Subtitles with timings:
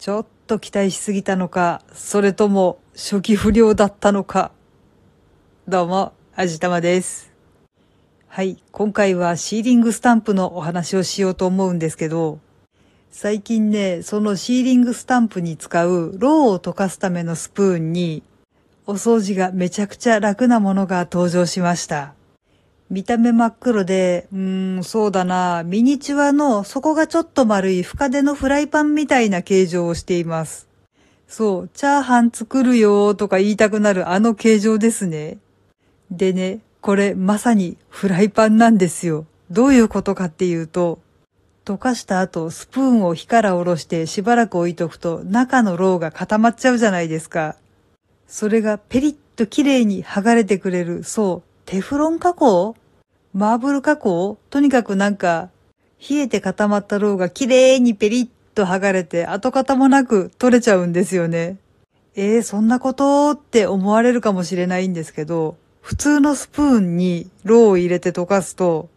[0.00, 4.50] ちょっと期待しすぎたのか、それとも初期不良だったのか。
[5.68, 7.30] どうも、あじたまです。
[8.26, 12.38] はい、今回はシーリングスタンプのお話をしようと思うんですけど、
[13.10, 18.22] 最近ね、そのシーリングスタンプに使うローを溶かすためのスプーンに、
[18.86, 22.14] お掃除がめちゃくちゃ楽なものが登場しました。
[22.90, 30.66] 見た目真っ黒で、うーん、そうだな、ミニチュアの底がちょっと丸い深手のフライパンみたいな形状をしています。
[31.28, 35.38] そう、チャーハン作るよーとか言いたくなるあの形状ですね。
[36.10, 39.24] でね、これまさにフライパンなんですよ。
[39.52, 40.98] どういうことかっていうと、
[41.64, 47.54] 溶かした後、スプーンを火から下ろしてしばらく置いとくと中のローが固まっちゃうじゃないですか。
[48.26, 52.74] それがペリッと綺麗に剥がれてくれる、そう、テフロン加工？
[53.32, 55.50] マーブル加工とにかくなんか、
[56.00, 61.56] 冷えて固まったローが綺麗にペリッと剥がれて跡形もなく取れちゃうんですよね。
[62.16, 68.88] えー、そんなことって思われるかもしれないんですけど、普通のスプーンにロウを入れて溶かすと、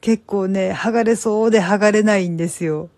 [0.00, 2.88] 結構ね、剥がれそうで剥がれないんですよ。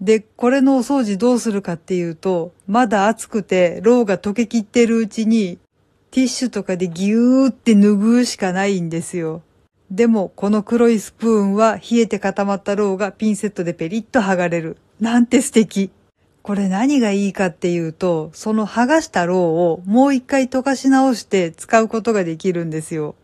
[0.00, 5.58] で、これのお掃除どうするかっていうと、まだ熱くて、ロウが溶けきってるうちに、
[6.10, 9.42] ティッシュとかでギューって拭うしかないんですよ。
[9.92, 14.78] でも、この黒いスプーンは冷えて固まったロウがピンセットでペリッと剥がれる。
[15.00, 15.90] なんて素敵。
[16.40, 23.16] これ何がいいかっていうと、その剥がしたローをもう一回溶かし直して使うことができるんですよ。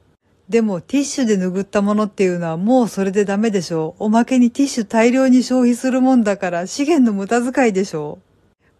[0.50, 4.04] でもティッシュで拭ったものっていうのはもうそれでダメでしょう。
[4.04, 8.18] おまけにティッシュ大量に消費するもんだから資源の無駄遣いでしょ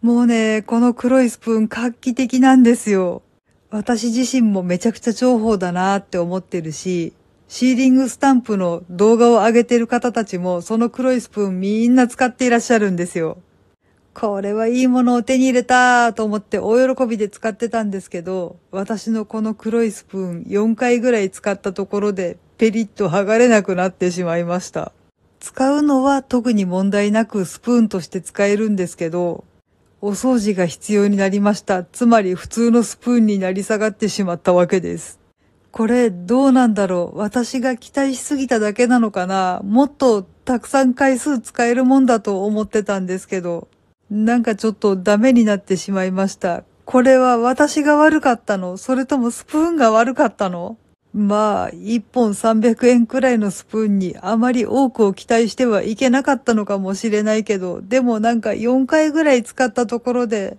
[0.03, 0.05] う。
[0.05, 3.23] もうね、この黒いスプーン画期的なんですよ。
[3.71, 7.13] 私自身もめちゃくちゃ重宝だなって思ってるし、
[7.51, 13.39] シーリングスタンプの動画を上げてる方たちもその黒いスプーンみんな使っていらっしゃるんですよ。
[14.13, 24.91] これはいいものを手に入れたと思って大喜びで使ってたんですけど、私のこの黒いスプーン4回ぐらい使ったところでペリッと剥がれなくなってしまいました。
[25.39, 29.43] 使うのは特に問題なくスプーンとして使えるんですけど、
[30.01, 31.83] お掃除が必要になりました。
[31.83, 35.18] つまり普通のスプーンになり下がってしまったわけです。
[35.71, 37.17] これどうなんだろう？
[37.17, 39.61] 私が期待しすぎただけなのかな？
[39.63, 43.67] もっとたくさん回数使えるもんだと思ってたんですけど。
[44.09, 46.63] なんかちょっとダメになってしまいました。
[46.83, 48.77] これは私が悪かったの？
[48.77, 50.77] それともスプーンが悪かったの？
[51.13, 60.57] まあ、1本300円くらいのスプーンにあまり多くを期待してはいけなかったのかもしれないけど、でもなんか4回ぐらい使ったところで、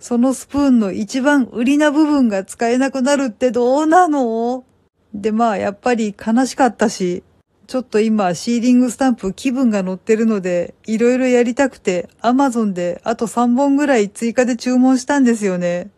[0.00, 4.64] そのスプーンの一番売りな部分が使えなくなるってどうなの？
[5.12, 7.24] でまあやっぱり悲しかったし、
[7.66, 15.90] ちょっと今シーリングスタンプ気分が乗ってるので、いろいろやりたくて、アマゾンであと3本ぐらい追加で注文したんですよね。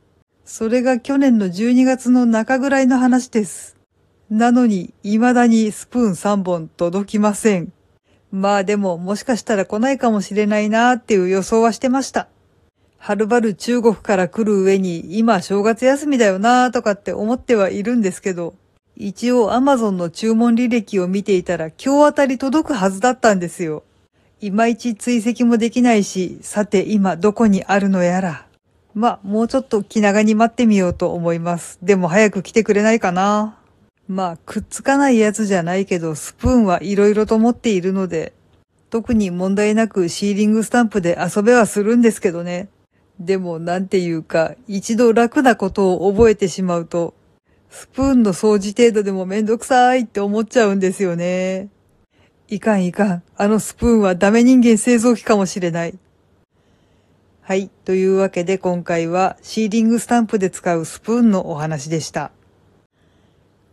[0.45, 3.77] それが去年の12月の中ぐらいの話です。
[4.31, 7.73] なのに、未だにスプーン3本届きません。
[8.33, 12.29] まあでも、もしかしたら来ないかもしれないなーっていう予想はしてました。
[13.03, 18.55] はるばる中国から来る上に、今正月休みだよなーとかって思ってはいるんですけど、
[18.95, 23.83] 一応 Amazon の注文履歴を見ていたら今日あたり届くはずだったんですよ。
[24.41, 28.47] いまいち追跡もできないし、さて今どこにあるのやら。
[28.95, 31.79] まあ、もうちょっと気長に待ってみようと思います。
[31.83, 33.57] でも早く来てくれないかな。
[34.09, 38.35] まあ、くっつかないやつじゃないけど、スプーンはいろいろと持っているので、
[38.91, 42.69] 特に問題なくシーリングスタンプで遊べはするんですけどね。
[43.21, 47.15] でもなんていうか、一度楽なことを覚えてしまうと、
[47.69, 51.69] スプーンの掃除程度でもめんどくさいって思っちゃうんですよね。
[52.49, 53.23] いかんいかん。
[53.37, 55.97] あのスプーンはダメ人間製造機かもしれない。
[57.43, 57.71] はい。
[57.85, 62.33] というわけで今回はシーリングスタンプで使うスプーンのお話でした。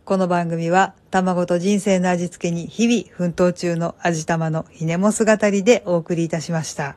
[0.04, 6.96] この番組は卵と人生の味付けに日々奮闘中の味玉のひねも姿りでお送りいたしました。